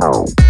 [0.00, 0.49] No.